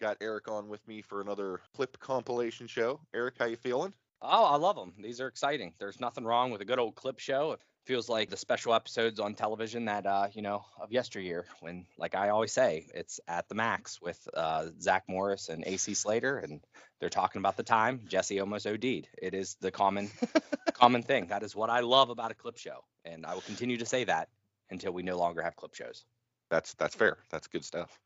[0.00, 3.00] Got Eric on with me for another clip compilation show.
[3.14, 3.94] Eric, how you feeling?
[4.20, 4.94] Oh, I love them.
[4.98, 5.74] These are exciting.
[5.78, 7.52] There's nothing wrong with a good old clip show.
[7.52, 11.44] It feels like the special episodes on television that uh, you know of yesteryear.
[11.60, 15.94] When, like I always say, it's at the max with uh, Zach Morris and AC
[15.94, 16.60] Slater, and
[17.00, 19.08] they're talking about the time Jesse almost OD'd.
[19.18, 20.10] It is the common,
[20.72, 21.26] common thing.
[21.28, 24.04] That is what I love about a clip show, and I will continue to say
[24.04, 24.28] that
[24.70, 26.04] until we no longer have clip shows.
[26.50, 27.18] That's that's fair.
[27.30, 28.00] That's good stuff.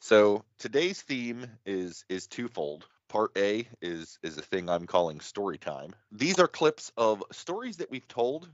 [0.00, 2.88] So today's theme is is twofold.
[3.08, 5.94] Part A is is a thing I'm calling story time.
[6.12, 8.52] These are clips of stories that we've told,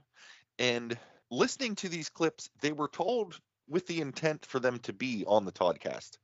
[0.58, 0.98] and
[1.30, 5.44] listening to these clips, they were told with the intent for them to be on
[5.46, 6.18] the Toddcast.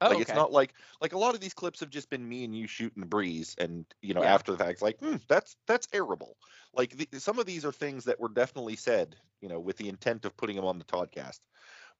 [0.00, 2.44] Oh, like it's not like like a lot of these clips have just been me
[2.44, 4.28] and you shooting the breeze, and you know Yeah.
[4.28, 6.34] after the fact, it's like hmm, that's that's airable.
[6.74, 9.88] Like the, some of these are things that were definitely said, you know, with the
[9.88, 11.40] intent of putting them on the Toddcast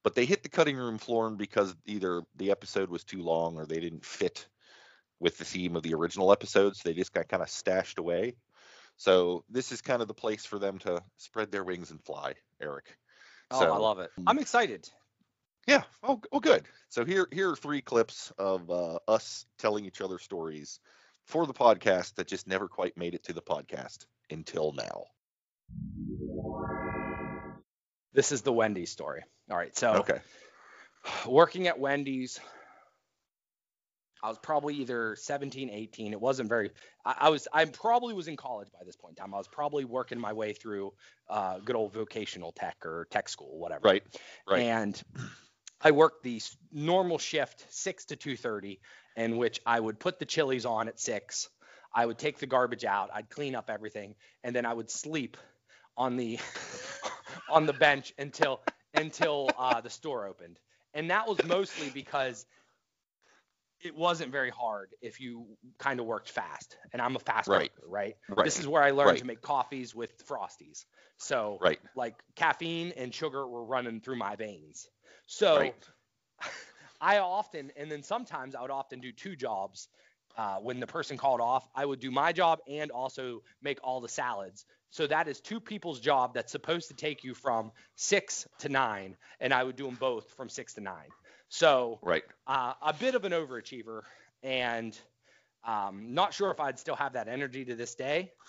[0.03, 3.67] but they hit the cutting room floor because either the episode was too long or
[3.67, 4.47] they didn't fit
[5.19, 6.83] with the theme of the original episodes.
[6.83, 8.37] They just got kind of stashed away.
[8.97, 12.35] So this is kind of the place for them to spread their wings and fly,
[12.61, 12.97] Eric.
[13.51, 14.11] Oh, so, I love it.
[14.27, 14.89] I'm excited.
[15.67, 15.83] Yeah.
[16.03, 16.65] Oh, oh, good.
[16.89, 20.81] So here, here are three clips of uh, us telling each other stories
[21.27, 25.05] for the podcast that just never quite made it to the podcast until now.
[28.13, 29.25] This is the Wendy story.
[29.51, 30.21] All right, so Okay.
[31.27, 32.41] working at Wendy's,
[34.23, 36.13] I was probably either 17, 18.
[36.13, 36.71] It wasn't very.
[37.05, 37.47] I, I was.
[37.53, 39.35] I probably was in college by this point in time.
[39.35, 40.95] I was probably working my way through
[41.29, 43.83] uh, good old vocational tech or tech school, whatever.
[43.85, 44.03] Right.
[44.49, 44.63] Right.
[44.63, 45.01] And
[45.81, 46.41] I worked the
[46.73, 48.81] normal shift, six to 2:30,
[49.17, 51.49] in which I would put the chilies on at six.
[51.95, 53.11] I would take the garbage out.
[53.15, 55.37] I'd clean up everything, and then I would sleep
[55.97, 56.39] on the
[57.49, 58.61] on the bench until
[58.97, 60.59] until uh, the store opened.
[60.95, 62.47] And that was mostly because
[63.83, 65.47] it wasn't very hard if you
[65.79, 66.77] kind of worked fast.
[66.93, 67.71] And I'm a fast Right.
[67.77, 68.17] worker, right?
[68.29, 68.45] right.
[68.45, 69.19] This is where I learned Right.
[69.19, 70.87] to make coffees with frosties.
[71.19, 71.79] So right.
[71.95, 74.89] like caffeine and sugar were running through my veins.
[75.27, 75.75] So.
[76.99, 79.89] I often, and then sometimes I would often do two jobs.
[80.37, 84.01] Uh, when the person called off, I would do my job and also make all
[84.01, 84.67] the salads.
[84.91, 89.17] So that is two people's job that's supposed to take you from six to nine,
[89.41, 91.09] and I would do them both from six to nine.
[91.49, 92.25] So Right.
[92.47, 94.03] uh, a bit of an overachiever,
[94.43, 94.97] and
[95.65, 98.33] um, not sure if I'd still have that energy to this day.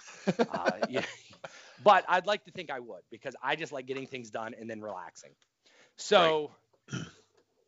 [0.51, 1.03] Uh, yeah,
[1.83, 4.69] but I'd like to think I would because I just like getting things done and
[4.69, 5.31] then relaxing.
[5.97, 6.51] So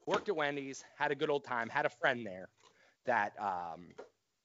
[0.06, 2.50] worked at Wendy's, had a good old time, had a friend there
[3.06, 3.88] that um,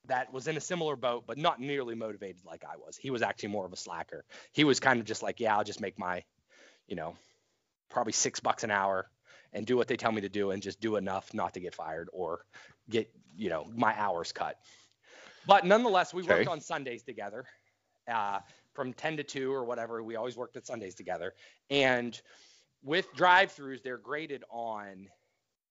[0.06, 2.96] that was in a similar boat, but not nearly motivated like I was.
[2.96, 4.24] He was actually more of a slacker.
[4.52, 6.22] He was kind of just like, yeah, I'll just make my,
[6.86, 7.16] you know,
[7.90, 9.08] probably six bucks an hour
[9.52, 11.74] and do what they tell me to do and just do enough not to get
[11.74, 12.44] fired or
[12.90, 14.58] get, you know, my hours cut.
[15.46, 17.44] But nonetheless, we worked on Sundays together
[18.08, 18.40] uh,
[18.74, 20.02] from 10 to 2 or whatever.
[20.02, 21.34] We always worked at Sundays together.
[21.70, 22.20] And
[22.82, 25.08] with drive throughs, they're graded on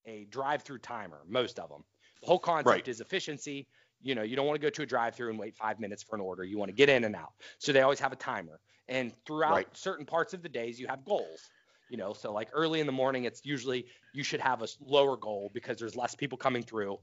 [0.05, 1.83] a drive through timer, most of them.
[2.21, 2.87] The whole concept Right.
[2.87, 3.67] is efficiency.
[4.03, 6.03] You know, you don't want to go to a drive through and wait five minutes
[6.03, 6.43] for an order.
[6.43, 7.33] You want to get in and out.
[7.59, 8.59] So they always have a timer.
[8.87, 9.67] And throughout Right.
[9.73, 11.51] certain parts of the days, you have goals.
[11.89, 15.17] You know, so like early in the morning, it's usually you should have a lower
[15.17, 16.99] goal because there's less people coming through.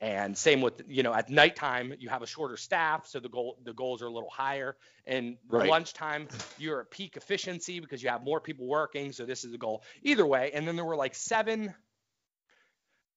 [0.00, 3.58] And same with you know at nighttime you have a shorter staff, so the goal
[3.64, 4.76] the goals are a little higher.
[5.06, 5.68] And Right.
[5.68, 9.58] lunchtime you're at peak efficiency because you have more people working, so this is the
[9.58, 9.82] goal.
[10.02, 11.74] Either way, and then there were like seven,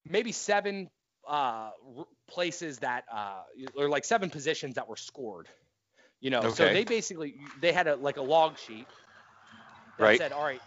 [0.06, 0.88] maybe seven
[1.30, 1.72] uh,
[2.28, 3.44] places that uh,
[3.76, 5.48] or like seven positions that were scored.
[6.20, 8.90] You know, so they basically they had a like a log sheet
[9.98, 10.14] that Right.
[10.14, 10.62] said, all right,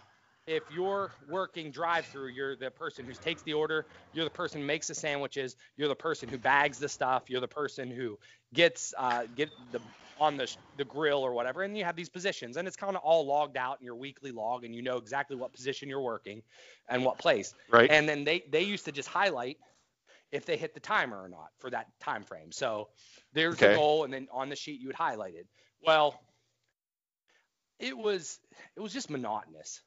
[0.46, 4.60] if you're working drive through, you're the person who takes the order, you're the person
[4.60, 8.18] who makes the sandwiches, you're the person who bags the stuff, you're the person who
[8.52, 9.80] gets uh, get the
[10.16, 13.02] on the the grill or whatever, and you have these positions, and it's kind of
[13.02, 16.42] all logged out in your weekly log, and you know exactly what position you're working
[16.88, 17.54] and what place.
[17.68, 17.90] Right.
[17.90, 19.58] And then they they used to just highlight
[20.34, 22.52] if they hit the timer or not for that time frame.
[22.52, 22.88] So
[23.32, 23.68] there's Okay.
[23.68, 25.46] the goal, and then on the sheet you would highlight it.
[25.80, 26.20] Well,
[27.78, 28.40] it was
[28.76, 29.82] it was just monotonous.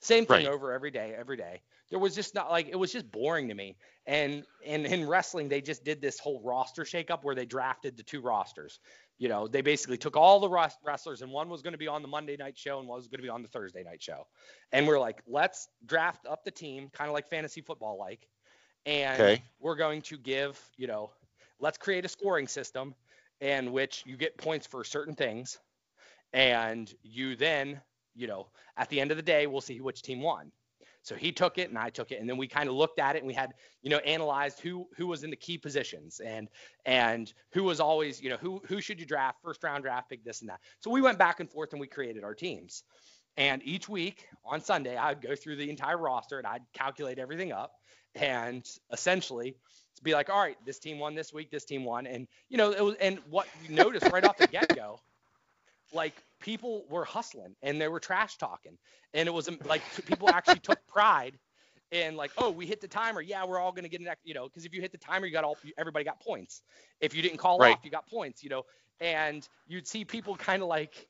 [0.00, 0.46] Same thing Right.
[0.46, 1.62] over every day, every day.
[1.90, 3.76] there was just not like it was just boring to me.
[4.06, 8.02] And and in wrestling, they just did this whole roster shakeup where they drafted the
[8.02, 8.78] two rosters.
[9.18, 10.48] You know, they basically took all the
[10.84, 13.08] wrestlers and one was going to be on the Monday night show and one was
[13.08, 14.26] going to be on the Thursday night show.
[14.70, 18.28] And we're like, let's draft up the team, kind of like fantasy football like.
[18.88, 19.42] And okay.
[19.60, 21.10] we're going to give, you know,
[21.60, 22.94] let's create a scoring system
[23.42, 25.58] in which you get points for certain things.
[26.32, 27.82] And you then,
[28.14, 28.46] you know,
[28.78, 30.50] at the end of the day, we'll see which team won.
[31.02, 33.14] So he took it and I took it, and then we kind of looked at
[33.14, 33.52] it and we had,
[33.82, 36.48] you know, analyzed who who was in the key positions and
[36.86, 40.24] and who was always, you know, who who should you draft, first round draft pick,
[40.24, 40.60] this and that.
[40.80, 42.84] So we went back and forth and we created our teams.
[43.38, 47.52] And each week on Sunday, I'd go through the entire roster and I'd calculate everything
[47.52, 47.72] up
[48.14, 49.54] and essentially
[50.02, 52.72] be like, all right, this team won this week, this team won, and you know,
[52.72, 55.00] it was and what you notice right off the get go
[55.92, 58.76] like people were hustling and they were trash talking.
[59.14, 61.38] And it was um, like people actually took pride
[61.90, 63.20] in like oh we hit the timer.
[63.20, 65.26] Yeah we're all going to get an you know because if you hit the timer
[65.26, 66.62] you got all everybody got points.
[67.00, 67.72] If you didn't call right.
[67.72, 68.64] off you got points you know.
[69.00, 71.06] And you'd see people kind of like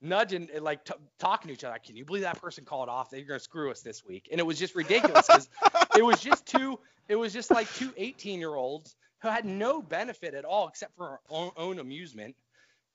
[0.00, 3.10] nudging and like t- talking to each other can you believe that person called off?
[3.10, 4.28] They're going to screw us this week.
[4.30, 5.48] And it was just ridiculous because
[5.96, 6.78] it was just two
[7.08, 10.94] it was just like two 18 year olds who had no benefit at all except
[10.96, 12.34] for our own, own amusement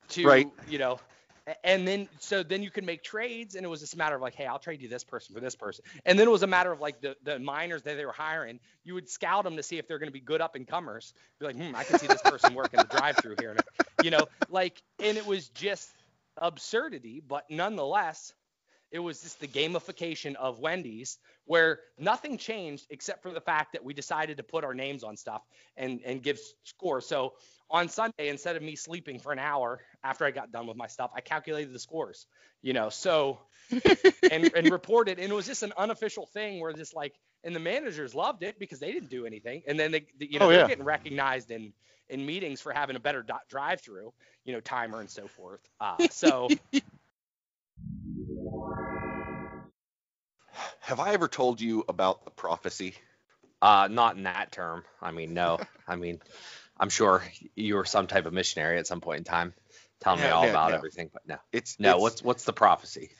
[0.09, 0.48] to right.
[0.68, 1.00] you know
[1.63, 4.21] and then so then you could make trades and it was just a matter of
[4.21, 5.83] like hey i'll trade you this person for this person.
[6.06, 8.59] And then it was a matter of like the, the minors that they were hiring
[8.83, 11.13] you would scout them to see if they're going to be good up and comers.
[11.39, 13.56] Be like hmm i can see this person working the drive through here
[14.03, 15.89] you know like and it was just
[16.37, 18.33] absurdity but nonetheless
[18.91, 23.83] it was just the gamification of Wendy's where nothing changed except for the fact that
[23.83, 25.41] we decided to put our names on stuff
[25.77, 27.07] and and give scores.
[27.07, 27.33] So
[27.69, 30.87] on Sunday, instead of me sleeping for an hour after I got done with my
[30.87, 32.27] stuff, I calculated the scores.
[32.61, 33.39] You know, so
[34.31, 37.59] and and reported, and it was just an unofficial thing where just like and the
[37.59, 40.67] managers loved it because they didn't do anything, and then they you know oh, they're
[40.67, 41.73] getting recognized in
[42.09, 44.11] in meetings for having a better drive through,
[44.43, 45.61] you know, timer and so forth.
[45.79, 46.49] Uh, so
[50.81, 52.95] Have I ever told you about the prophecy?
[53.61, 54.83] Uh, not in that term.
[55.01, 55.59] I mean, no.
[55.88, 56.19] I mean,
[56.77, 57.23] I'm sure
[57.55, 59.53] you were some type of missionary at some point in time,
[59.99, 61.09] telling yeah, me all yeah, about everything.
[61.13, 61.93] But no, it's no.
[61.93, 63.11] It's, what's what's the prophecy?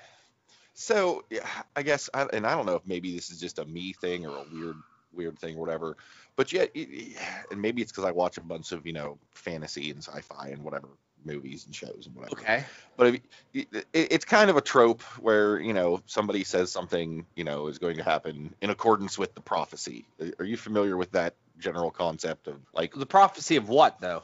[0.82, 3.66] So yeah, I guess, I, and I don't know if maybe this is just a
[3.66, 4.78] me thing or a weird
[5.14, 5.96] weird thing or whatever.
[6.36, 7.18] But yeah, it,
[7.52, 10.64] and maybe it's because I watch a bunch of you know fantasy and sci-fi and
[10.64, 10.88] whatever
[11.24, 12.42] movies and shows and whatever.
[12.42, 12.66] Okay.
[12.98, 13.20] But
[13.54, 17.78] it, it's kind of a trope where you know somebody says something you know is
[17.78, 20.06] going to happen in accordance with the prophecy.
[20.40, 24.24] Are you familiar with that general concept of like the prophecy of what though?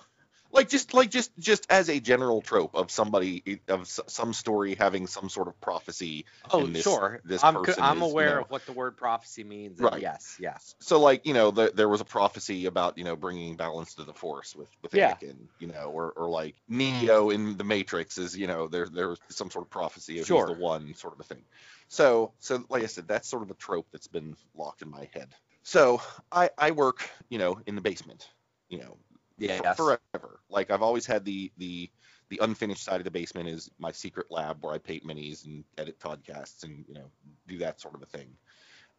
[0.58, 5.08] Like just like just just as a general trope of somebody of some story having
[5.08, 6.26] some sort of prophecy.
[6.52, 7.22] Oh, this, sure.
[7.24, 9.80] This I'm I'm is, aware you know, of what the word prophecy means.
[9.80, 10.02] Right.
[10.02, 10.36] Yes.
[10.40, 10.76] Yes.
[10.80, 14.04] So like you know the, there was a prophecy about you know bringing balance to
[14.04, 15.14] the force with with yeah.
[15.14, 19.10] Anakin, you know, or or like Neo in the Matrix is you know there there
[19.10, 20.48] was some sort of prophecy of sure.
[20.48, 21.44] the one sort of a thing.
[21.88, 25.08] So so like I said, that's sort of a trope that's been locked in my
[25.14, 25.30] head.
[25.62, 26.02] So
[26.32, 28.28] I I work you know in the basement
[28.70, 28.98] you know
[29.38, 30.40] yeah forever.
[30.50, 31.90] Like i've always had the the
[32.30, 35.64] the unfinished side of the basement is my secret lab where i paint minis and
[35.78, 37.10] edit podcasts and you know
[37.48, 38.30] do that sort of a thing.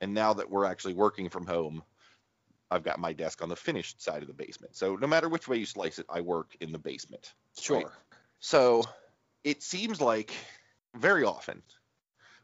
[0.00, 1.82] And now that we're actually working from home
[2.70, 4.76] i've got my desk on the finished side of the basement.
[4.76, 7.34] So no matter which way you slice it i work in the basement.
[7.58, 7.78] Sure.
[7.78, 7.86] Right?
[8.40, 8.84] so
[9.44, 10.32] it seems like
[10.94, 11.62] very often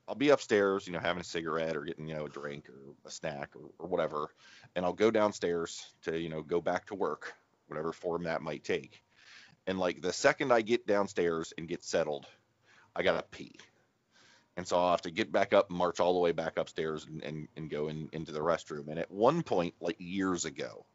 [0.07, 2.95] I'll be upstairs, you know, having a cigarette or getting, you know, a drink or
[3.07, 4.29] a snack or, or whatever,
[4.77, 7.33] and I'll go downstairs to, you know, go back to work
[7.69, 9.03] whatever form that might take.
[9.67, 12.27] And like the second I get downstairs and get settled,
[12.95, 13.57] I gotta pee.
[14.57, 17.07] And so I'll have to get back up and march all the way back upstairs
[17.07, 18.89] and, and, and go in, into the restroom.
[18.89, 20.87] And at one point, like years ago,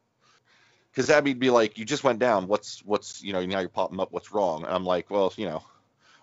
[0.90, 2.48] because Abby'd be like, "You just went down.
[2.48, 4.12] What's what's you know now you're popping up.
[4.12, 5.62] What's wrong?" And I'm like, "Well, you know,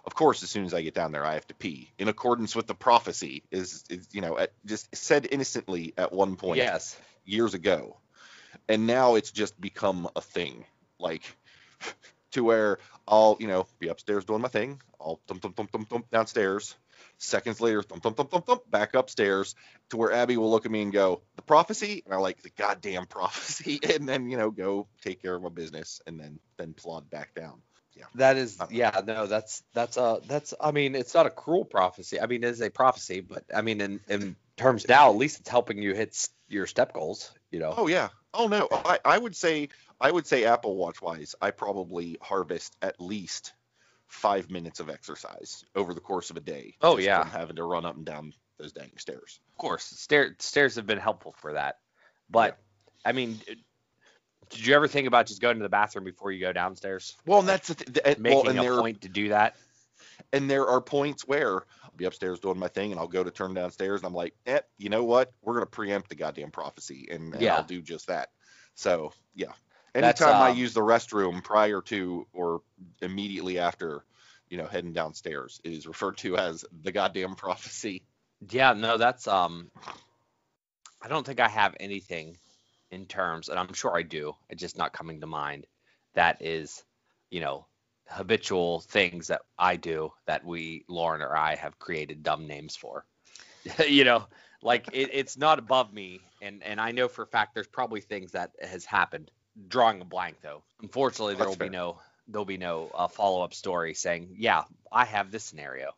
[0.06, 2.56] of course, as soon as I get down there, I have to pee in accordance
[2.56, 6.58] with the prophecy." Is, is you know at, just said innocently at one point.
[6.58, 6.98] Yes.
[7.26, 7.98] Years ago,
[8.68, 10.66] and now it's just become a thing.
[11.00, 11.24] Like
[12.32, 14.82] to where I'll you know be upstairs doing my thing.
[15.00, 16.76] I'll thump thump thump thump thump downstairs.
[17.20, 19.56] Seconds later thump thump thump thump thump back upstairs
[19.90, 22.04] to where Abby will look at me and go the prophecy?
[22.06, 23.80] And I like the goddamn prophecy.
[23.96, 27.34] And then you know go take care of my business and then then plod back
[27.34, 27.62] down.
[27.96, 28.06] Yeah.
[28.16, 32.20] That is yeah no that's that's a that's I mean it's not a cruel prophecy.
[32.20, 35.40] I mean it is a prophecy but I mean in in terms now at least
[35.40, 39.18] it's helping you hit your step goals you know oh yeah Oh no, I, I
[39.18, 43.54] would say I would say Apple Watch wise, I probably harvest at least
[44.06, 46.76] five minutes of exercise over the course of a day.
[46.82, 49.40] Oh yeah, having to run up and down those dang stairs.
[49.54, 51.80] Of course, stair, stairs have been helpful for that.
[52.30, 52.60] But
[53.04, 53.40] I mean,
[54.50, 57.18] did you ever think about just going to the bathroom before you go downstairs?
[57.26, 59.56] Well, and that's the th- th- Making well, a point to do that?
[60.34, 63.32] And there are points where I'll be upstairs doing my thing, and I'll go to
[63.32, 65.32] turn downstairs, and I'm like, eh, you know what?
[65.42, 67.54] We're gonna preempt the goddamn prophecy, and, and Yeah.
[67.54, 68.30] I'll do just that.
[68.76, 69.54] So yeah,
[69.96, 72.62] anytime I um, use the restroom prior to or
[73.02, 74.06] immediately after,
[74.50, 78.04] you know, heading downstairs, it is referred to as the goddamn prophecy.
[78.50, 79.72] Yeah, no, that's um
[81.02, 82.38] I don't think I have anything
[82.92, 85.68] in terms, and I'm sure I do, it's just not coming to mind,
[86.14, 86.84] that is,
[87.30, 87.68] you know,
[88.10, 93.06] habitual things that I do that we, Lauren or I, have created dumb names for.
[93.88, 94.26] you know,
[94.62, 98.02] like it, it's not above me, and and I know for a fact there's probably
[98.02, 99.32] things that has happened.
[99.68, 100.64] Drawing a blank though.
[100.82, 104.64] Unfortunately, there That's will be no there'll be no uh, follow up story saying, yeah,
[104.92, 105.92] I have this scenario.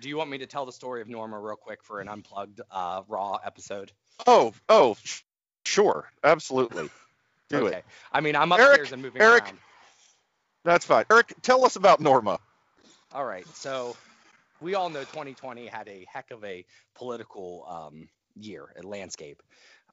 [0.00, 2.60] Do you want me to tell the story of Norma real quick for an unplugged
[2.70, 3.92] uh, Raw episode?
[4.26, 5.22] Oh, oh, sh-
[5.64, 6.90] sure, absolutely,
[7.48, 7.78] do okay.
[7.78, 7.84] it.
[8.12, 9.44] I mean, I'm Eric, upstairs and moving Eric.
[9.44, 9.58] around.
[10.64, 11.04] That's fine.
[11.10, 12.38] Eric, tell us about Norma.
[13.12, 13.46] All right.
[13.54, 13.96] So
[14.60, 19.42] we all know 2020 had a heck of a political um, year, and landscape.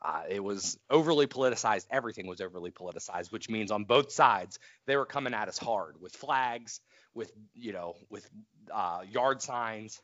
[0.02, 1.86] Uh, it was overly politicized.
[1.92, 5.96] Everything was overly politicized, which means on both sides they were coming at us hard
[6.00, 6.80] with flags,
[7.14, 8.30] with you know, with
[8.74, 10.02] uh, yard signs,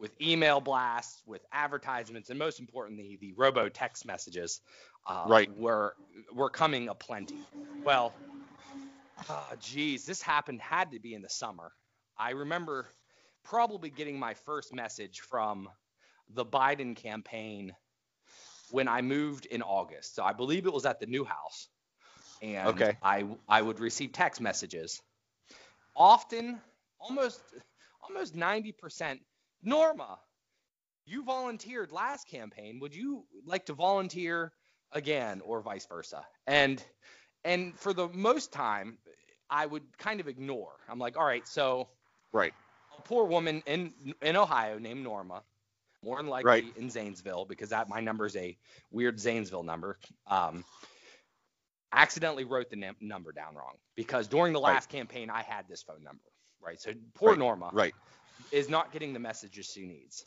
[0.00, 4.60] with email blasts, with advertisements, and most importantly, the robo text messages.
[5.06, 5.50] Uh, Right.
[5.56, 5.94] Were
[6.32, 7.48] were coming aplenty.
[7.84, 8.16] Well,
[9.28, 11.72] uh, geez, this happened had to be in the summer.
[12.18, 12.88] I remember
[13.44, 15.68] probably getting my first message from
[16.30, 17.74] the Biden campaign
[18.70, 20.14] when I moved in August.
[20.14, 21.68] So I believe it was at the new house.
[22.42, 22.96] And Okay.
[23.02, 25.02] I I would receive text messages.
[25.96, 26.60] Often,
[26.98, 27.40] almost
[28.02, 29.20] almost 90%,
[29.62, 30.18] Norma,
[31.06, 32.78] you volunteered last campaign.
[32.80, 34.52] Would you like to volunteer
[34.92, 36.24] again or vice versa?
[36.46, 36.82] And
[37.44, 38.98] and for the most time,
[39.48, 40.72] I would kind of ignore.
[40.88, 41.88] I'm like, all right, so
[42.32, 42.52] Right.
[42.98, 45.42] a poor woman in in Ohio named Norma,
[46.02, 46.76] more than likely Right.
[46.76, 48.56] in Zanesville, because that my number is a
[48.90, 49.98] weird Zanesville number.
[50.26, 50.64] Um,
[51.92, 54.74] accidentally wrote the num- number down wrong because during the Right.
[54.74, 56.22] last campaign I had this phone number.
[56.60, 56.80] Right.
[56.80, 57.38] So poor Right.
[57.38, 57.94] Norma Right.
[58.52, 60.24] Is not getting the messages she needs.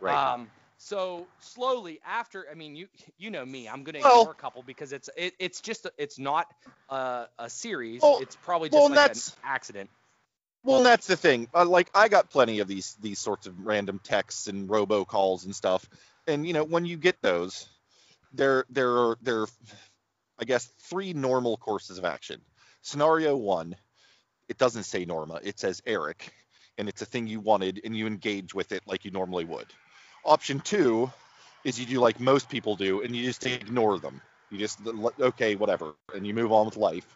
[0.00, 0.34] Right.
[0.34, 4.34] Um, so slowly after, I mean, you you know me, I'm gonna Well- ignore a
[4.34, 6.46] couple because it's it, it's just it's not
[6.90, 8.02] a, a series.
[8.02, 9.90] Well- it's probably just well, like an accident.
[10.62, 11.48] Well, and that's the thing.
[11.54, 15.54] Uh, like I got plenty of these these sorts of random texts and robocalls and
[15.54, 15.88] stuff.
[16.26, 17.68] And you know, when you get those,
[18.32, 19.48] there there are there are,
[20.40, 22.40] I guess three normal courses of action.
[22.82, 23.76] Scenario one,
[24.48, 26.32] it doesn't say Norma, it says Eric,
[26.78, 29.66] and it's a thing you wanted, and you engage with it like you normally would.
[30.24, 31.10] Option two
[31.64, 34.20] is you do like most people do, and you just ignore them.
[34.50, 34.80] You just
[35.20, 37.06] okay, whatever, and you move on with life.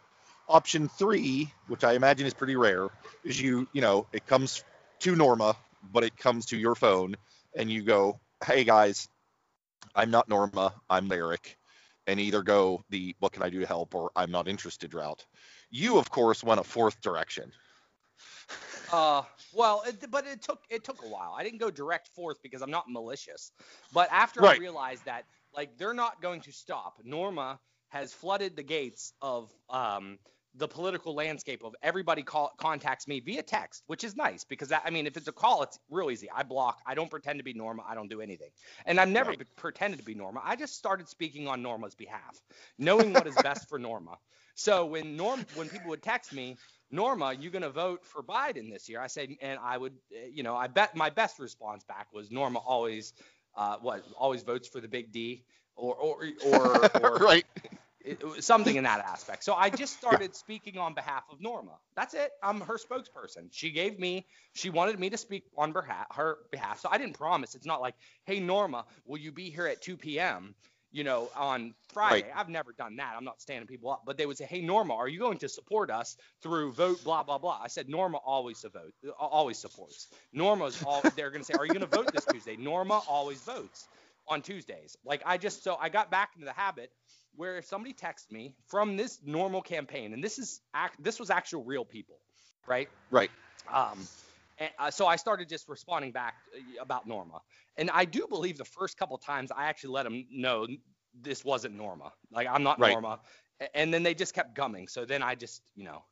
[0.49, 2.89] Option three, which I imagine is pretty rare,
[3.25, 4.65] is you you know it comes
[5.01, 5.57] to Norma,
[5.93, 7.17] but it comes to your phone,
[7.55, 9.09] and you go, "Hey guys,
[9.95, 11.57] I'm not Norma, I'm Eric,"
[12.07, 15.25] and either go the "What can I do to help?" or "I'm not interested" route.
[15.71, 17.53] You of course went a fourth direction.
[18.93, 21.35] Uh, well, it, but it took it took a while.
[21.37, 23.53] I didn't go direct forth because I'm not malicious.
[23.93, 26.95] But after I realized that like they're not going to stop.
[27.05, 30.19] Norma has flooded the gates of um
[30.55, 34.83] the political landscape of everybody call, contacts me via text, which is nice because that,
[34.85, 36.29] I mean, if it's a call, it's real easy.
[36.35, 36.81] I block.
[36.85, 37.85] I don't pretend to be Norma.
[37.89, 38.51] I don't do anything,
[38.85, 39.47] and I've never Right.
[39.57, 40.41] pretended to be Norma.
[40.45, 42.43] I just started speaking on Norma's behalf,
[42.79, 44.19] knowing what is best for Norma.
[44.57, 46.59] So when Norm, when people would text me,
[46.91, 49.01] Norma, you going to vote for Biden this year?
[49.01, 52.31] I said, and I would, uh, you know, I bet my best response back was
[52.31, 53.13] Norma always,
[53.57, 55.45] uh, what, always votes for the big D,
[55.77, 57.45] or or or, or right.
[58.41, 59.45] something in that aspect.
[59.45, 61.79] So I just started speaking on behalf of Norma.
[61.95, 62.31] That's it.
[62.43, 63.49] I'm her spokesperson.
[63.51, 66.81] She gave me, she wanted me to speak on behalf, her behalf.
[66.81, 67.55] So I didn't promise.
[67.55, 67.95] It's not like,
[68.25, 70.55] hey Norma, will you be here at 2 p.m.
[70.93, 72.27] You know, on Friday.
[72.27, 72.33] Right.
[72.35, 73.15] I've never done that.
[73.17, 74.03] I'm not standing people up.
[74.05, 77.23] But they would say, hey Norma, are you going to support us through vote blah
[77.23, 77.61] blah blah?
[77.63, 80.09] I said Norma always vote, always supports.
[80.33, 81.03] Norma's all.
[81.17, 82.57] They're going to say, are you going to vote this Tuesday?
[82.57, 83.87] Norma always votes
[84.29, 84.97] on Tuesdays.
[85.05, 86.91] Like I just so I got back into the habit
[87.37, 91.31] where if somebody texts me from this normal campaign, and this is act, this was
[91.31, 92.17] actual real people,
[92.67, 92.89] right?
[93.11, 93.31] Right.
[93.73, 93.99] Um,
[94.79, 97.41] uh, so I started just responding back uh, about Norma,
[97.77, 100.67] and I do believe the first couple times I actually let them know
[101.15, 102.13] this wasn't Norma.
[102.31, 102.99] Like I'm not Right.
[103.01, 103.21] Norma,
[103.75, 104.89] and then they just kept gumming.
[104.89, 106.05] So then I just, you know,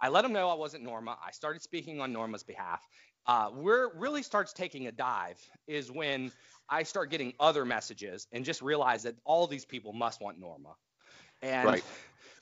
[0.00, 1.18] I let them know I wasn't Norma.
[1.24, 2.82] I started speaking on Norma's behalf,
[3.26, 6.32] Uh, where it really starts taking a dive is when
[6.68, 10.74] I start getting other messages and just realize that all these people must want Norma.
[11.42, 11.84] And Right.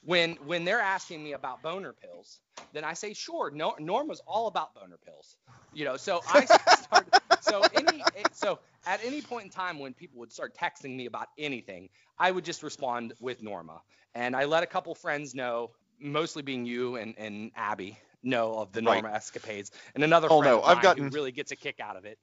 [0.03, 2.41] When when they're asking me about boner pills,
[2.73, 5.37] then I say, sure, no, Norma's all about boner pills.
[5.73, 6.45] You know, so I
[6.83, 7.09] start
[7.41, 11.29] so any so at any point in time when people would start texting me about
[11.39, 11.89] anything,
[12.19, 13.81] I would just respond with Norma.
[14.15, 18.73] And I let a couple friends know, mostly being you and, and Abby, know of
[18.73, 19.03] the Right.
[19.03, 19.71] Norma escapades.
[19.95, 22.19] And another Oh, friend no, I've gotten- who really gets a kick out of it.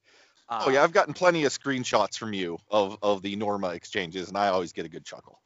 [0.49, 4.27] Oh yeah, Uh, I've gotten plenty of screenshots from you of of the Norma exchanges,
[4.29, 5.39] and I always get a good chuckle.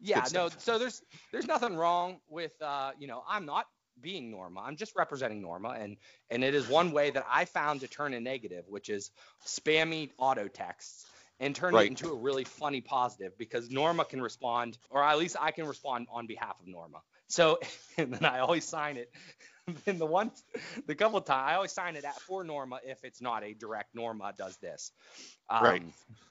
[0.00, 3.66] Yeah no so there's there's nothing wrong with uh you know i'm not
[4.00, 4.60] being norma.
[4.60, 5.96] I'm just representing norma and
[6.28, 9.10] and it is one way that i found to turn a negative which is
[9.46, 11.06] spammy auto texts
[11.40, 11.86] and turn Right.
[11.86, 15.66] it into a really funny positive because norma can respond or at least i can
[15.66, 17.02] respond on behalf of norma.
[17.28, 17.58] So
[17.98, 19.10] and then i always sign it.
[19.86, 20.30] And the one
[20.86, 23.54] the couple of times i always sign it at for norma if it's not a
[23.54, 24.92] direct norma does this.
[25.48, 25.82] Um, Right.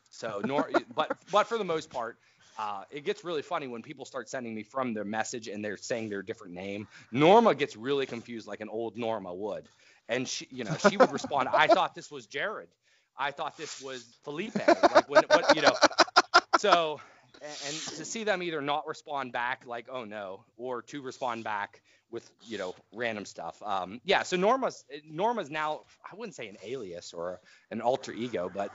[0.09, 2.17] so nor but but for the most part
[2.57, 5.77] uh, it gets really funny when people start sending me from their message and they're
[5.77, 6.87] saying their different name.
[7.11, 9.67] Norma gets really confused like an old Norma would.
[10.09, 12.69] And she, you know, she would respond, I thought this was Jared.
[13.17, 14.55] I thought this was Felipe.
[14.55, 15.73] Like when, what, you know,
[16.57, 16.99] so,
[17.41, 21.43] and, and to see them either not respond back like, oh no, or to respond
[21.43, 21.81] back
[22.11, 23.61] with, you know, random stuff.
[23.63, 24.23] Um, yeah.
[24.23, 25.81] So Norma's, Norma's now,
[26.11, 27.39] I wouldn't say an alias or
[27.71, 28.71] an alter ego, but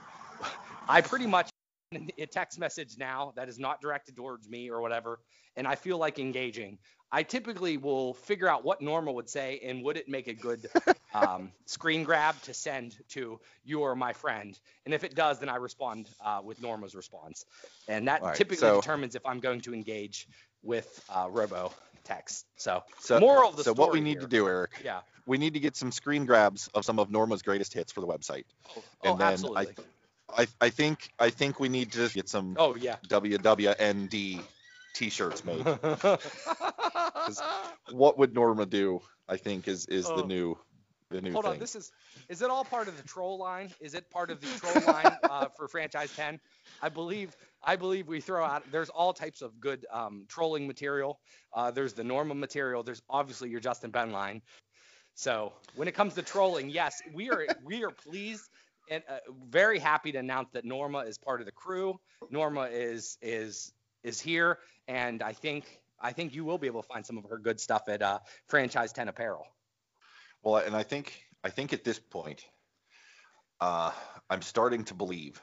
[0.87, 1.49] I pretty much
[1.91, 5.19] a text message now that is not directed towards me or whatever,
[5.55, 6.77] and I feel like engaging,
[7.11, 10.67] I typically will figure out what Norma would say and would it make a good
[11.15, 14.59] um, screen grab to send to you or my friend.
[14.85, 17.45] And if it does, then I respond uh, with Norma's response.
[17.87, 20.27] And that right, typically so- determines if I'm going to engage
[20.61, 21.71] with uh, robo
[22.03, 22.45] text.
[22.57, 24.99] So, So, moral of the so what we need here- to do, Eric, yeah.
[25.25, 28.07] we need to get some screen grabs of some of Norma's greatest hits for the
[28.07, 28.43] website.
[28.77, 29.67] Oh, And oh, then absolutely.
[29.69, 29.81] I,
[30.61, 32.97] I think I think we need to get some oh, yeah.
[33.07, 34.41] WWND
[34.93, 35.65] t-shirts made.
[37.91, 39.01] what would Norma do?
[39.27, 40.17] I think is is Oh.
[40.17, 40.57] the new
[41.09, 41.53] the new Hold thing.
[41.53, 41.91] on, this is
[42.27, 43.71] is it all part of the troll line?
[43.79, 46.39] Is it part of the troll line uh, for franchise 10?
[46.81, 51.19] I believe I believe we throw out there's all types of good um, trolling material.
[51.53, 52.83] Uh, there's the Norma material.
[52.83, 54.41] There's obviously your Justin Ben line.
[55.15, 58.49] So when it comes to trolling, yes, we are we are pleased
[58.89, 59.17] and uh,
[59.49, 61.99] very happy to announce that Norma is part of the crew.
[62.29, 63.71] Norma is is
[64.03, 65.65] is here, and I think
[66.01, 68.19] I think you will be able to find some of her good stuff at uh,
[68.47, 69.45] Franchise 10 Apparel.
[70.43, 72.45] Well, and I think I think at this point,
[73.61, 73.91] uh,
[74.29, 75.41] I'm starting to believe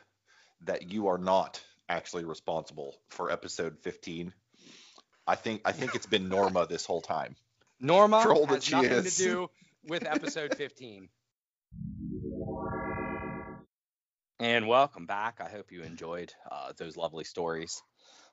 [0.63, 4.33] that you are not actually responsible for episode 15.
[5.27, 7.37] I think I think it's been Norma this whole time.
[7.81, 9.17] Norma Troll that has she nothing is.
[9.17, 9.51] to do
[9.85, 11.09] with episode 15.
[14.39, 15.41] And welcome back.
[15.41, 17.83] I hope you enjoyed uh, those lovely stories.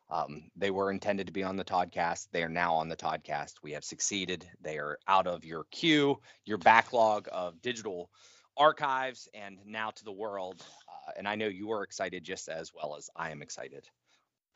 [0.10, 2.28] Um, they were intended to be on the Toddcast.
[2.34, 3.54] They are now on the Toddcast.
[3.64, 4.46] We have succeeded.
[4.60, 8.10] They are out of your queue, your backlog of digital
[8.58, 10.62] archives, and now to the world.
[10.90, 13.88] Uh, and I know you are excited just as well as I am excited.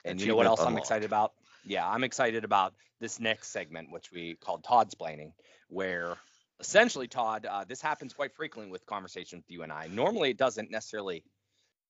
[0.04, 1.32] And you know what else I'm excited about?
[1.66, 5.32] Yeah, I'm excited about this next segment, which we called Toddsplaining,
[5.70, 6.18] where
[6.60, 9.88] essentially, Todd, uh, this happens quite frequently with conversation with you and I.
[9.88, 11.24] Normally, it doesn't necessarily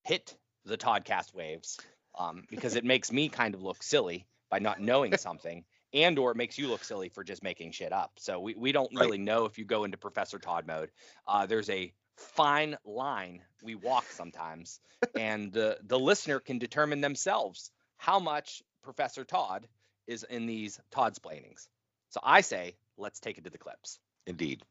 [0.08, 1.82] hit the Toddcast waves
[2.18, 6.32] um, because it makes me kind of look silly by not knowing something and or
[6.32, 8.98] it makes you look silly for just making shit up so we, we don't Right.
[9.02, 10.92] really know if you go into professor todd mode
[11.28, 14.80] uh, there's a fine line we walk sometimes
[15.16, 19.68] and the the listener can determine themselves how much professor todd
[20.08, 21.68] is in these toddsplainings
[22.10, 24.64] so i say let's take it to the clips Indeed.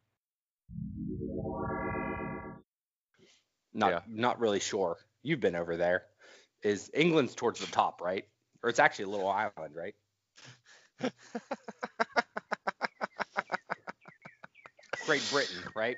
[3.75, 4.01] not Yeah.
[4.07, 6.04] not really sure you've been over there
[6.62, 8.24] is england's towards the top right
[8.62, 9.94] or it's actually a little island right
[15.04, 15.96] great britain right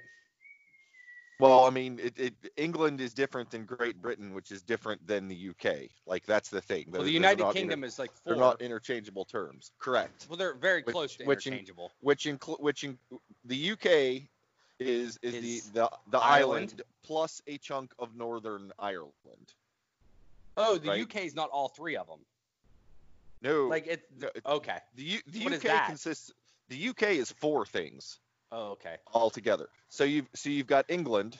[1.40, 5.28] Well, I mean, it, it, England is different than Great Britain, which is different than
[5.28, 5.88] the UK.
[6.04, 6.86] Like that's the thing.
[6.90, 8.32] well the united kingdom inter- is like four.
[8.34, 9.70] they're not interchangeable terms.
[9.78, 10.26] Correct.
[10.28, 12.98] well they're very which- close to which in- interchangeable Which include which in,
[13.44, 13.86] the UK
[14.80, 16.70] is is, Is the the, the Ireland.
[16.74, 19.12] island plus a chunk of Northern Ireland.
[20.58, 21.02] Oh the right.
[21.02, 22.20] uk is not all three of them
[23.42, 26.32] No, like it's no, okay the U, the what UK consists.
[26.68, 28.18] The UK is four things
[28.52, 29.68] oh okay altogether.
[29.88, 31.36] So you've so you've got England,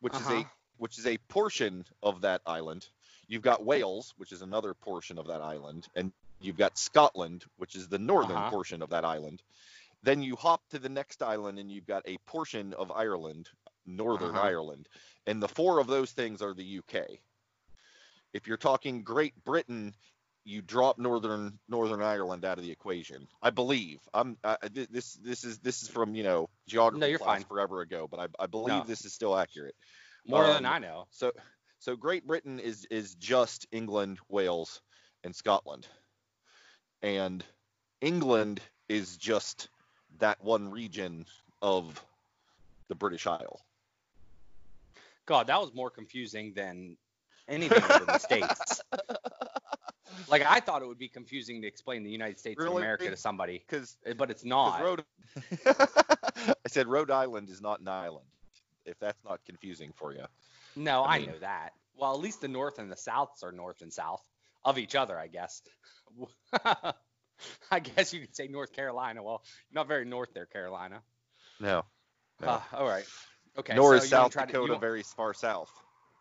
[0.00, 0.34] which is Uh-huh.
[0.34, 0.46] a
[0.78, 2.86] which is a portion of that island.
[3.28, 7.74] You've got Wales, which is another portion of that island, and you've got Scotland, which
[7.76, 8.50] is the northern Uh-huh.
[8.50, 9.42] portion of that island.
[10.02, 13.48] Then you hop to the next island, and you've got a portion of Ireland
[13.86, 14.46] Northern Uh-huh.
[14.46, 14.88] Ireland,
[15.26, 17.18] and the four of those things are the UK.
[18.32, 19.94] If you're talking Great Britain,
[20.44, 23.28] you drop Northern Northern Ireland out of the equation.
[23.42, 24.00] I believe.
[24.12, 27.44] I'm I, this this is this is from you know geography No, you're class fine.
[27.44, 28.84] forever ago, but I, I believe No.
[28.84, 29.74] this is still accurate.
[30.26, 31.06] More Um, than I know.
[31.10, 31.32] So
[31.78, 34.80] so Great Britain is is just England, Wales,
[35.24, 35.86] and Scotland.
[37.02, 37.44] And
[38.00, 39.68] England is just
[40.18, 41.26] that one region
[41.60, 42.04] of
[42.88, 43.60] the British Isle.
[45.26, 46.96] God, that was more confusing than
[47.48, 48.80] anything over the states.
[50.28, 52.82] Like I thought it would be confusing to explain the United States of Really?
[52.82, 54.80] America to somebody, Because eh, but it's not.
[54.82, 55.04] Rhode
[55.66, 58.26] I said Rhode Island is not an island.
[58.84, 60.24] If that's not confusing for you.
[60.76, 61.70] no, I I, mean- know that.
[61.96, 64.22] Well, at least the North and the Souths are North and South
[64.64, 65.62] of each other, I guess.
[67.70, 69.22] I guess you could say North Carolina.
[69.22, 71.00] Well, not very north there, Carolina.
[71.60, 71.84] No.
[72.40, 72.48] No.
[72.48, 73.04] Uh, all right.
[73.58, 73.74] Okay.
[73.74, 75.70] Nor so is you wanna South try to- Dakota you- very far south.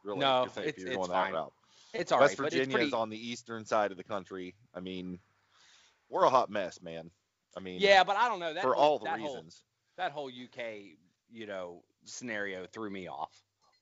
[0.04, 1.32] Really, No, if, you- if it's- you're it's going fine.
[1.34, 1.54] that route.
[1.94, 2.88] It's all West right, but Virginia pretty.
[2.88, 4.56] is on the eastern side of the country.
[4.74, 5.20] I mean,
[6.10, 7.12] we're a hot mess, man.
[7.56, 9.64] I mean, Yeah, but I don't know that for whole- all the that whole- reasons.
[9.98, 10.98] that whole UK,
[11.30, 13.32] you know, scenario threw me off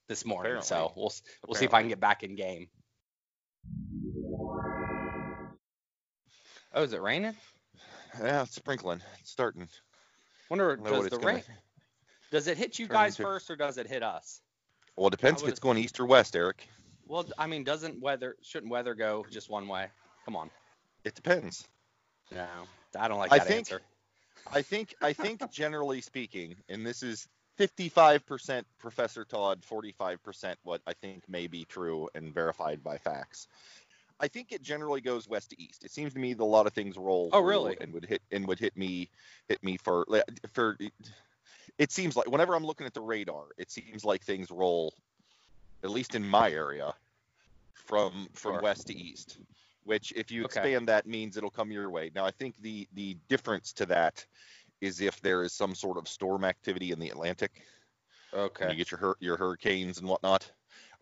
[0.08, 0.50] this morning.
[0.52, 0.66] Apparently.
[0.66, 1.12] So we'll
[1.46, 2.68] we'll see if I can get back in game.
[6.72, 7.36] Oh, is it raining?
[8.20, 9.02] Yeah, it's sprinkling.
[9.20, 9.68] It's starting.
[10.48, 11.44] Wonder don't know what does the it's gonna rain
[12.32, 13.22] does it hit you turn guys into.
[13.22, 14.40] first or does it hit us?
[14.96, 16.68] Well, it depends if it's going east or west, Eric.
[17.06, 19.86] Well, I mean, doesn't weather shouldn't weather go just one way?
[20.24, 20.50] Come on.
[21.04, 21.66] It depends.
[22.32, 22.46] No,
[22.98, 23.80] I don't like I that think- answer.
[24.52, 30.94] I think I think generally speaking, and this is 55% Professor Todd, 45% what I
[30.94, 33.48] think may be true and verified by facts.
[34.18, 35.84] I think it generally goes west to east.
[35.84, 37.30] It seems to me that a lot of things roll.
[37.32, 37.76] Oh, really?
[37.80, 39.10] And would hit and would hit me
[39.48, 40.06] hit me for
[40.52, 40.76] for.
[41.78, 44.94] It seems like whenever I'm looking at the radar, it seems like things roll,
[45.82, 46.94] at least in my area,
[47.74, 48.60] from from Sure.
[48.60, 49.38] west to east.
[49.84, 50.44] Which, if you Okay.
[50.44, 52.10] expand that, means it'll come your way.
[52.14, 54.24] Now, I think the the difference to that
[54.80, 57.62] is if there is some sort of storm activity in the Atlantic,
[58.60, 60.50] and you get your your hurricanes and whatnot.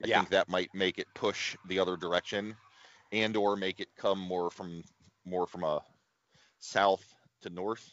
[0.02, 0.18] I Yeah.
[0.18, 2.56] think that might make it push the other direction,
[3.12, 4.82] and or make it come more from
[5.24, 5.82] more from a
[6.58, 7.90] south to north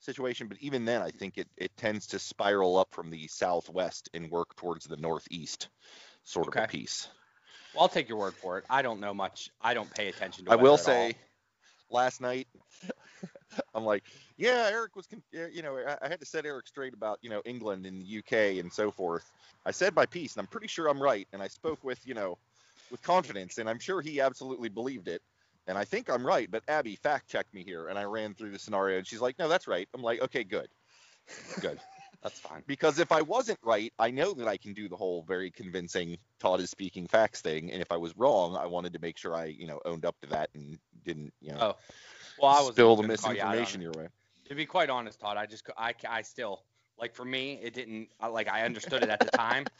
[0.00, 0.48] situation.
[0.48, 4.30] But even then, I think it it tends to spiral up from the southwest and
[4.30, 5.68] work towards the northeast,
[6.24, 7.08] sort of a piece.
[7.74, 8.64] Well, I'll take your word for it.
[8.70, 9.50] I don't know much.
[9.60, 10.52] I don't pay attention to.
[10.52, 10.84] I will at all.
[10.84, 11.16] say,
[11.90, 12.48] last night,
[13.74, 14.04] I'm like,
[14.36, 17.30] yeah, Eric was, con- you know, I, I had to set Eric straight about, you
[17.30, 19.30] know, England and the UK and so forth.
[19.64, 21.26] I said my piece, and I'm pretty sure I'm right.
[21.32, 22.38] And I spoke with, you know,
[22.90, 25.20] with confidence, and I'm sure he absolutely believed it.
[25.66, 28.52] And I think I'm right, but Abby fact checked me here, and I ran through
[28.52, 29.88] the scenario, and she's like, no, that's right.
[29.94, 30.68] I'm like, okay, good.
[31.60, 31.78] good.
[32.22, 32.64] That's fine.
[32.66, 36.16] Because if I wasn't right, I know that I can do the whole very convincing
[36.40, 37.70] Todd is speaking facts thing.
[37.70, 40.16] And if I was wrong, I wanted to make sure I, you know, owned up
[40.22, 41.76] to that and didn't, you know, Oh,
[42.38, 44.08] Well, I was spill the gonna you misinformation your way.
[44.48, 46.64] To be quite honest, Todd, I just I I still
[46.98, 49.66] like for me it didn't like I understood it at the time.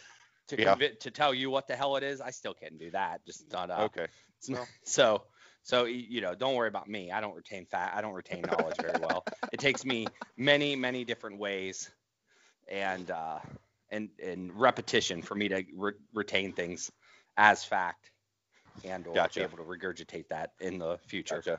[0.50, 0.76] To Yeah.
[0.76, 3.26] convi- to tell you what the hell it is, I still can't do that.
[3.26, 4.06] Just not uh, Okay.
[4.38, 5.22] So, so,
[5.66, 7.10] so you know, don't worry about me.
[7.10, 7.92] I don't retain fat.
[7.96, 9.26] I don't retain knowledge very well.
[9.52, 11.90] It takes me many, many different ways,
[12.68, 13.40] and uh,
[13.90, 16.92] and and repetition for me to re- retain things
[17.36, 18.12] as fact,
[18.84, 19.40] and or Gotcha.
[19.40, 21.36] be able to regurgitate that in the future.
[21.36, 21.58] Gotcha.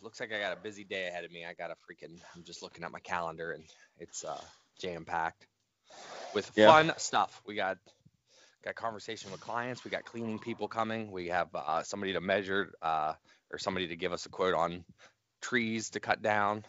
[0.00, 1.44] Looks like I got a busy day ahead of me.
[1.44, 2.20] I got a freaking.
[2.36, 3.64] I'm just looking at my calendar and
[3.98, 4.40] it's uh,
[4.78, 5.48] jam packed
[6.34, 6.68] with Yeah.
[6.68, 7.42] fun stuff.
[7.46, 7.78] We got
[8.64, 9.84] got conversation with clients.
[9.84, 11.10] We got cleaning people coming.
[11.10, 13.14] We have uh, somebody to measure uh,
[13.50, 14.84] or somebody to give us a quote on
[15.40, 16.64] trees to cut down.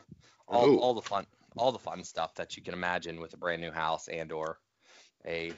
[0.48, 0.78] All, Ooh.
[0.80, 1.26] all the fun
[1.56, 4.58] all the fun stuff that you can imagine with a brand new house and or
[5.26, 5.54] a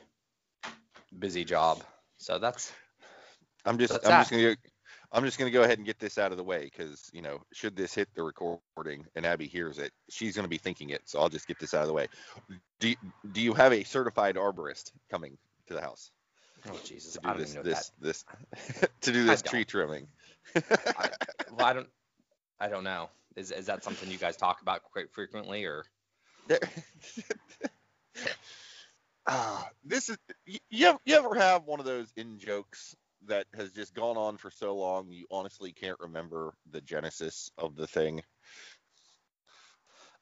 [1.17, 1.81] busy job.
[2.17, 2.71] So that's
[3.65, 4.55] I'm just I'm just gonna go,
[5.11, 7.41] I'm just gonna go ahead and get this out of the way because you know
[7.53, 11.01] should this hit the recording and Abby hears it, she's gonna be thinking it.
[11.05, 12.07] So I'll just get this out of the way.
[12.79, 12.93] Do
[13.31, 16.11] do you have a certified arborist coming to the house
[16.69, 18.25] oh Jesus, to I do don't this even know this this
[19.01, 20.08] to do this tree trimming?
[20.54, 21.17] that.
[21.51, 21.89] Well, I don't
[22.60, 23.10] I don't know.
[23.36, 25.86] Is is that something you guys talk about quite frequently or
[29.28, 32.95] Ah, this is you, you ever have one of those in jokes
[33.28, 37.75] that has just gone on for so long you honestly can't remember the genesis of
[37.75, 38.21] the thing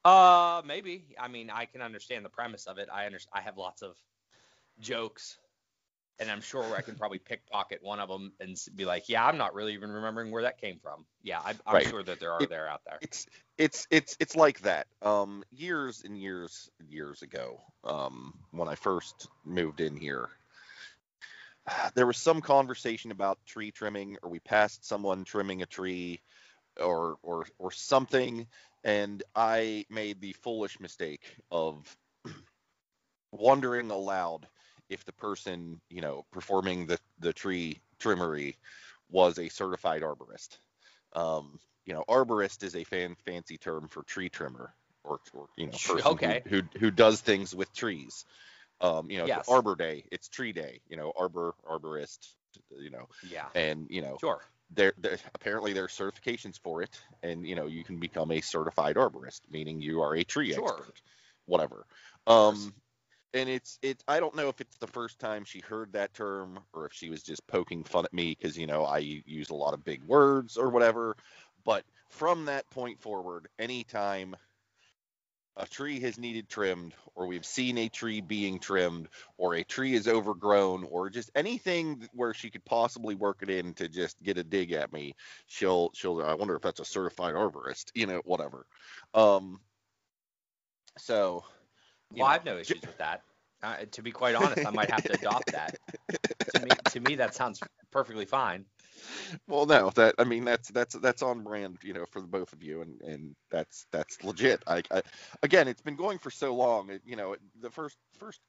[0.05, 1.05] Uh, maybe.
[1.19, 2.89] I mean, I can understand the premise of it.
[2.93, 3.95] I under, I have lots of
[4.79, 5.37] jokes
[6.19, 9.37] and I'm sure I can probably pickpocket one of them and be like, yeah, I'm
[9.37, 11.05] not really even remembering where that came from.
[11.23, 11.87] Yeah, I, I'm right.
[11.87, 12.99] sure that there are it, there out there.
[13.01, 13.25] It's
[13.57, 14.87] it's it's it's like that.
[15.01, 20.29] Um, years and years and years ago, um, when I first moved in here,
[21.95, 26.21] there was some conversation about tree trimming, or we passed someone trimming a tree,
[26.79, 28.47] or or or something,
[28.83, 31.95] and I made the foolish mistake of
[33.31, 34.47] wondering aloud
[34.93, 38.55] if the person you know performing the the tree trimmery
[39.09, 40.57] was a certified arborist.
[41.13, 45.67] Um, you know, arborist is a fan fancy term for tree trimmer, or, or you
[45.67, 46.41] know, person okay.
[46.45, 48.25] who, who, who does things with trees.
[48.81, 49.47] Um, you know, yes.
[49.47, 50.81] Arbor Day, it's Tree Day.
[50.89, 52.19] You know, arbor arborist.
[52.77, 53.07] You know.
[53.29, 53.45] Yeah.
[53.55, 54.17] And you know.
[54.19, 54.41] Sure.
[54.75, 56.89] There, there apparently there are certifications for it,
[57.21, 60.63] and you know you can become a certified arborist, meaning you are a tree sure.
[60.63, 61.01] expert,
[61.45, 61.85] whatever.
[62.25, 62.73] Um,
[63.33, 66.59] and it's it's I don't know if it's the first time she heard that term
[66.73, 69.55] or if she was just poking fun at me because you know I use a
[69.55, 71.15] lot of big words or whatever.
[71.65, 74.35] But from that point forward, anytime
[75.55, 79.93] a tree has needed trimmed, or we've seen a tree being trimmed, or a tree
[79.93, 84.39] is overgrown, or just anything where she could possibly work it in to just get
[84.39, 85.13] a dig at me,
[85.45, 88.65] she'll she'll I wonder if that's a certified arborist, you know, whatever.
[89.13, 89.59] Um
[90.97, 91.43] so
[92.13, 93.21] well, know, I have no issues with that.
[93.61, 95.77] Uh, to be quite honest, I might have to adopt that.
[96.49, 98.65] to me, to me, that sounds perfectly fine.
[99.47, 102.53] Well, no, that I mean that's that's that's on brand, you know, for the both
[102.53, 104.61] of you, and and that's that's legit.
[104.67, 105.01] I, I
[105.41, 106.89] again, it's been going for so long.
[106.89, 108.39] It, you know, the first first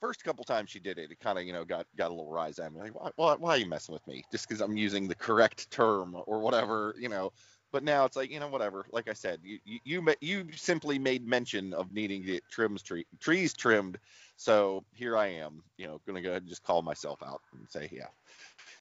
[0.00, 2.30] first couple times she did it, it kind of you know got got a little
[2.30, 2.80] rise at me.
[2.80, 4.24] Like, why, why, why are you messing with me?
[4.30, 7.32] Just because I'm using the correct term or whatever, you know.
[7.72, 8.86] But now it's like you know whatever.
[8.92, 12.82] Like I said, you you you, you simply made mention of needing to get trims
[12.82, 13.98] tree, trees trimmed.
[14.36, 17.68] So here I am, you know, gonna go ahead and just call myself out and
[17.68, 18.08] say, yeah,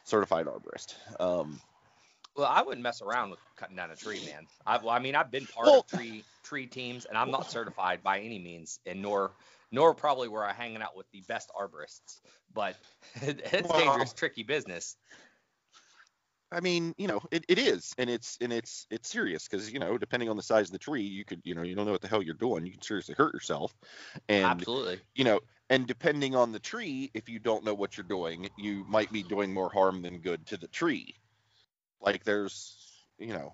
[0.03, 0.95] certified arborist.
[1.19, 1.59] Um,
[2.35, 4.45] well, I wouldn't mess around with cutting down a tree, man.
[4.65, 7.49] I, well, I mean, I've been part well, of tree tree teams, and I'm not
[7.49, 9.31] certified by any means, and nor
[9.71, 12.19] nor probably were I'm hanging out with the best arborists.
[12.53, 12.75] But
[13.21, 14.97] it's well, dangerous, tricky business.
[16.55, 19.79] I mean, you know, it, it is, and it's and it's it's serious because you
[19.79, 21.91] know, depending on the size of the tree, you could, you know, you don't know
[21.91, 22.65] what the hell you're doing.
[22.65, 23.73] You can seriously hurt yourself.
[24.29, 28.05] And absolutely, you know, and depending on the tree, if you don't know what you're
[28.05, 31.15] doing, you might be doing more harm than good to the tree.
[31.99, 33.53] Like there's, you know,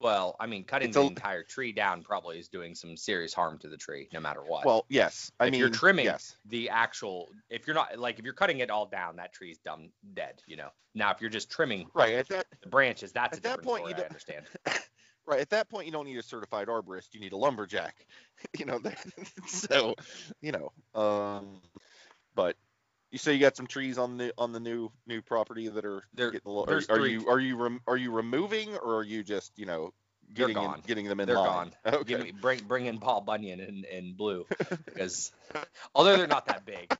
[0.00, 3.58] well, I mean, cutting the a, entire tree down probably is doing some serious harm
[3.58, 4.64] to the tree, no matter what.
[4.64, 5.32] Well, yes.
[5.40, 6.36] I if mean, you're trimming yes.
[6.46, 9.90] the actual, if you're not like if you're cutting it all down, that tree's dumb
[10.14, 10.42] dead.
[10.46, 10.68] You know.
[10.94, 13.90] Now, if you're just trimming right at that the branches, that's at that point story,
[13.90, 14.46] you don't, understand.
[15.26, 17.08] right at that point, you don't need a certified arborist.
[17.12, 18.06] You need a lumberjack.
[18.58, 18.80] you know.
[19.46, 19.94] so,
[20.40, 21.00] you know.
[21.00, 21.60] Um,
[22.36, 22.56] but
[23.10, 26.02] you say you got some trees on the on the new new property that are
[26.14, 26.74] there, getting a little.
[26.74, 29.92] Are, are you are you rem, are you removing or are you just you know
[30.34, 31.72] getting in, getting them in they're line?
[31.84, 31.94] gone.
[31.94, 32.04] Okay.
[32.04, 34.46] Give me, bring bring in Paul Bunyan in, in blue
[34.84, 35.32] because
[35.94, 36.94] although they're not that big,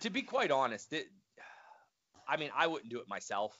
[0.00, 1.06] to be quite honest, it,
[2.28, 3.56] I mean I wouldn't do it myself,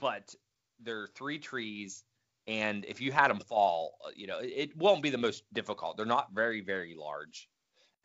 [0.00, 0.34] but
[0.80, 2.04] there are three trees
[2.48, 5.44] and if you had them fall, uh, you know it, it won't be the most
[5.54, 5.96] difficult.
[5.96, 7.48] They're not very very large,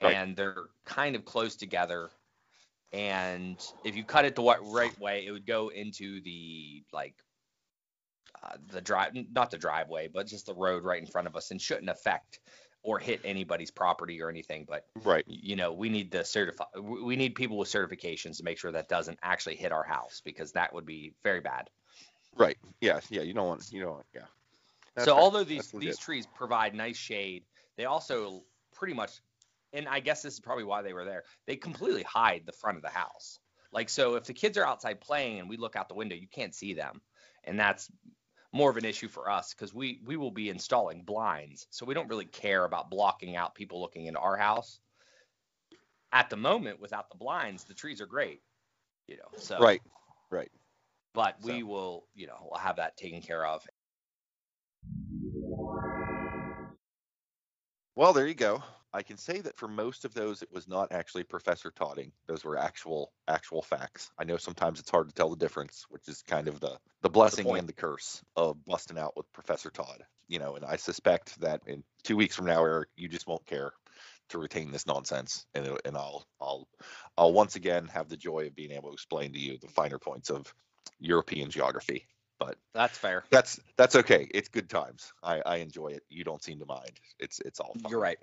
[0.01, 0.13] right.
[0.13, 2.11] and they're kind of close together
[2.93, 7.15] and if you cut it the right way, it would go into the like
[8.43, 11.51] uh, the drive, not the driveway, but just the road right in front of us,
[11.51, 12.39] and shouldn't affect
[12.83, 14.65] or hit anybody's property or anything.
[14.67, 18.57] But right, you know, we need the certify, we need people with certifications to make
[18.57, 21.69] sure that doesn't actually hit our house because that would be very bad.
[22.37, 22.57] Right.
[22.81, 22.99] Yeah.
[23.09, 23.23] Yeah.
[23.23, 23.71] You don't want.
[23.71, 24.05] You don't want.
[24.13, 24.21] Yeah.
[24.95, 25.21] That's so fair.
[25.21, 27.43] although these these trees provide nice shade,
[27.75, 29.21] they also pretty much
[29.73, 31.23] and I guess this is probably why they were there.
[31.45, 33.39] They completely hide the front of the house.
[33.71, 36.27] Like so if the kids are outside playing and we look out the window, you
[36.27, 37.01] can't see them.
[37.43, 37.89] And that's
[38.53, 41.67] more of an issue for us because we we will be installing blinds.
[41.69, 44.79] So we don't really care about blocking out people looking into our house.
[46.13, 48.41] At the moment, without the blinds, the trees are great.
[49.07, 49.37] You know.
[49.37, 49.81] So Right.
[50.31, 50.51] Right.
[51.13, 51.47] But so.
[51.47, 53.65] we will, you know, we'll have that taken care of.
[57.95, 58.61] Well, there you go.
[58.93, 62.11] I can say that for most of those, it was not actually Professor Todding.
[62.27, 64.11] Those were actual actual facts.
[64.17, 67.09] I know sometimes it's hard to tell the difference, which is kind of the the
[67.09, 70.03] blessing the and the curse of busting out with Professor Todd.
[70.27, 73.45] You know, and I suspect that in two weeks from now, Eric, you just won't
[73.45, 73.73] care
[74.29, 76.67] to retain this nonsense, and it, and I'll I'll
[77.17, 79.99] I'll once again have the joy of being able to explain to you the finer
[79.99, 80.53] points of
[80.99, 82.07] European geography.
[82.39, 83.23] But That's fair.
[83.29, 84.27] that's that's okay.
[84.31, 85.11] It's good times.
[85.23, 86.03] I, I enjoy it.
[86.09, 86.99] You don't seem to mind.
[87.19, 87.89] It's it's all fun.
[87.91, 88.17] You're right.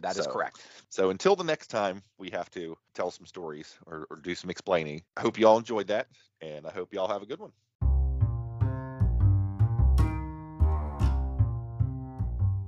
[0.00, 0.58] That is So- correct.
[0.88, 4.48] So until the next time we have to tell some stories or, or do some
[4.50, 6.06] explaining, I hope you all enjoyed that,
[6.40, 7.52] and I hope you all have a good one.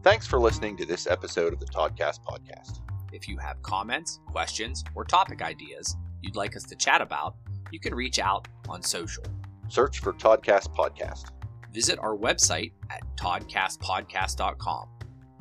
[0.02, 2.80] Thanks for listening to this episode of the Toddcast podcast.
[3.12, 7.36] If you have comments, questions, or topic ideas you'd like us to chat about,
[7.70, 9.24] you can reach out on social.
[9.70, 11.30] Search for Toddcast Podcast.
[11.72, 14.88] Visit our website at toddcastpodcast.com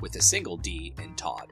[0.02, 1.48] with a single D in Todd.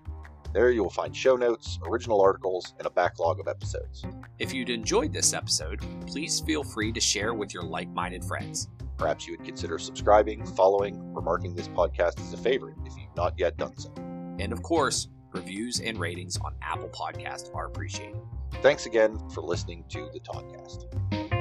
[0.54, 4.06] There you will find show notes, original articles, and a backlog of episodes.
[4.38, 8.68] If you'd enjoyed this episode, please feel free to share with your like minded friends.
[9.00, 13.16] Perhaps you would consider subscribing, following, or marking this podcast as a favorite if you've
[13.16, 13.92] not yet done so.
[14.40, 18.22] And of course, reviews and ratings on Apple Podcasts are appreciated.
[18.62, 21.37] Thanks again for listening to the Toddcast.